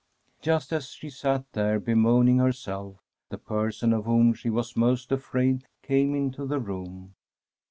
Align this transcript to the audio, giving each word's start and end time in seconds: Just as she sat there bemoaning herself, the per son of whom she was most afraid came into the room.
Just 0.41 0.73
as 0.73 0.87
she 0.89 1.11
sat 1.11 1.45
there 1.53 1.79
bemoaning 1.79 2.39
herself, 2.39 2.97
the 3.29 3.37
per 3.37 3.69
son 3.69 3.93
of 3.93 4.05
whom 4.05 4.33
she 4.33 4.49
was 4.49 4.75
most 4.75 5.11
afraid 5.11 5.67
came 5.83 6.15
into 6.15 6.47
the 6.47 6.59
room. 6.59 7.13